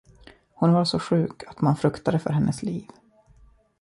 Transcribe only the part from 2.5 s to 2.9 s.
liv.